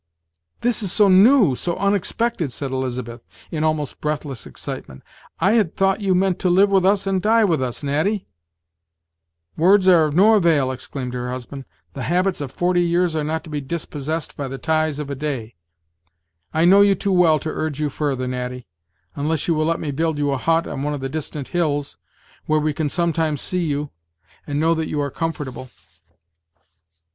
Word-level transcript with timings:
"This 0.61 0.81
is 0.81 0.91
so 0.91 1.09
new! 1.09 1.53
so 1.53 1.75
unexpected!" 1.75 2.51
said 2.51 2.71
Elizabeth, 2.71 3.21
in 3.51 3.63
almost 3.63 4.01
breathless 4.01 4.47
excitement; 4.47 5.03
"I 5.39 5.51
had 5.51 5.75
thought 5.75 6.01
you 6.01 6.15
meant 6.15 6.39
to 6.39 6.49
live 6.49 6.71
with 6.71 6.83
us 6.87 7.05
and 7.05 7.21
die 7.21 7.45
with 7.45 7.61
us, 7.61 7.83
Natty." 7.83 8.25
"Words 9.55 9.87
are 9.87 10.05
of 10.05 10.15
no 10.15 10.33
avail," 10.33 10.71
exclaimed 10.71 11.13
her 11.13 11.29
husband: 11.29 11.65
"the 11.93 12.01
habits 12.01 12.41
of 12.41 12.49
forty 12.51 12.81
years 12.81 13.15
are 13.15 13.23
not 13.23 13.43
to 13.43 13.51
be 13.51 13.61
dispossessed 13.61 14.35
by 14.35 14.47
the 14.47 14.57
ties 14.57 14.97
of 14.97 15.11
a 15.11 15.15
day. 15.15 15.53
I 16.51 16.65
know 16.65 16.81
you 16.81 16.95
too 16.95 17.11
well 17.13 17.37
to 17.37 17.51
urge 17.51 17.79
you 17.79 17.91
further, 17.91 18.27
Natty; 18.27 18.65
unless 19.15 19.47
you 19.47 19.53
will 19.53 19.65
let 19.65 19.79
me 19.79 19.91
build 19.91 20.17
you 20.17 20.31
a 20.31 20.37
hut 20.37 20.65
on 20.65 20.81
one 20.81 20.95
of 20.95 21.01
the 21.01 21.09
distant 21.09 21.49
hills, 21.49 21.97
where 22.47 22.59
we 22.59 22.73
can 22.73 22.89
sometimes 22.89 23.41
see 23.43 23.65
you, 23.65 23.91
and 24.47 24.59
know 24.59 24.73
that 24.73 24.89
you 24.89 24.99
are 24.99 25.11
comfortable." 25.11 25.69